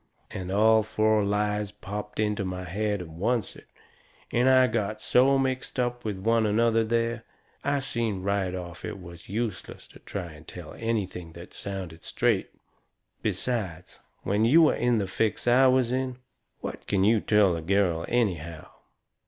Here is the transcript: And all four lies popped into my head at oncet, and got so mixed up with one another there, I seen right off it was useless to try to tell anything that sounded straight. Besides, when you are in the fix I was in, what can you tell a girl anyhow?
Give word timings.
And 0.31 0.51
all 0.51 0.81
four 0.81 1.23
lies 1.23 1.69
popped 1.69 2.19
into 2.19 2.43
my 2.43 2.63
head 2.63 3.03
at 3.03 3.07
oncet, 3.07 3.67
and 4.31 4.73
got 4.73 4.99
so 4.99 5.37
mixed 5.37 5.79
up 5.79 6.03
with 6.03 6.17
one 6.17 6.47
another 6.47 6.83
there, 6.83 7.23
I 7.63 7.81
seen 7.81 8.23
right 8.23 8.55
off 8.55 8.83
it 8.83 8.99
was 8.99 9.29
useless 9.29 9.87
to 9.89 9.99
try 9.99 10.29
to 10.29 10.41
tell 10.41 10.73
anything 10.79 11.33
that 11.33 11.53
sounded 11.53 12.03
straight. 12.03 12.49
Besides, 13.21 13.99
when 14.23 14.43
you 14.43 14.67
are 14.69 14.75
in 14.75 14.97
the 14.97 15.05
fix 15.05 15.47
I 15.47 15.67
was 15.67 15.91
in, 15.91 16.17
what 16.61 16.87
can 16.87 17.03
you 17.03 17.19
tell 17.21 17.55
a 17.55 17.61
girl 17.61 18.03
anyhow? 18.07 18.69